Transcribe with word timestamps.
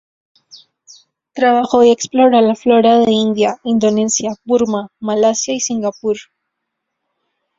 Trabajó 1.33 1.83
y 1.83 1.91
exploró 1.91 2.41
la 2.41 2.55
flora 2.55 2.97
de 3.01 3.11
India, 3.11 3.57
Indonesia, 3.63 4.31
Burma, 4.45 4.89
Malasia 4.99 5.53
y 5.53 5.59
Singapur. 5.59 6.17